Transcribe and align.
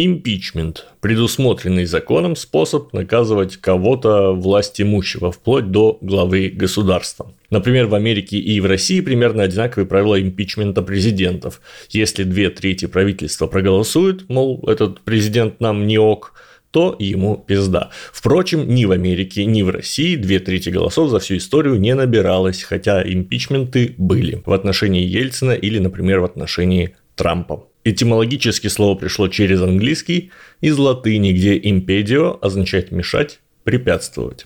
Импичмент– 0.00 0.86
предусмотренный 1.00 1.84
законом 1.84 2.36
способ 2.36 2.92
наказывать 2.92 3.56
кого-то 3.56 4.32
власть 4.32 4.80
имущего, 4.80 5.32
вплоть 5.32 5.72
до 5.72 5.98
главы 6.00 6.50
государства. 6.50 7.34
Например, 7.50 7.88
в 7.88 7.96
Америке 7.96 8.38
и 8.38 8.60
в 8.60 8.66
России 8.66 9.00
примерно 9.00 9.42
одинаковые 9.42 9.88
правила 9.88 10.20
импичмента 10.22 10.82
президентов. 10.82 11.60
Если 11.90 12.22
две 12.22 12.50
трети 12.50 12.86
правительства 12.86 13.48
проголосуют, 13.48 14.28
мол, 14.28 14.62
этот 14.68 15.00
президент 15.00 15.58
нам 15.58 15.88
не 15.88 15.98
ок, 15.98 16.34
то 16.70 16.94
ему 17.00 17.36
пизда. 17.36 17.90
Впрочем, 18.12 18.72
ни 18.72 18.84
в 18.84 18.92
Америке, 18.92 19.46
ни 19.46 19.62
в 19.62 19.70
России 19.70 20.14
две 20.14 20.38
трети 20.38 20.68
голосов 20.68 21.10
за 21.10 21.18
всю 21.18 21.38
историю 21.38 21.74
не 21.80 21.96
набиралось, 21.96 22.62
хотя 22.62 23.02
импичменты 23.02 23.96
были 23.98 24.44
в 24.46 24.52
отношении 24.52 25.02
Ельцина 25.02 25.54
или, 25.54 25.80
например, 25.80 26.20
в 26.20 26.24
отношении 26.24 26.94
Трампа. 27.16 27.67
Этимологически 27.88 28.66
слово 28.66 28.98
пришло 28.98 29.28
через 29.28 29.62
английский 29.62 30.30
из 30.60 30.76
латыни, 30.76 31.32
где 31.32 31.56
импедио 31.56 32.38
означает 32.42 32.92
мешать, 32.92 33.40
препятствовать. 33.64 34.44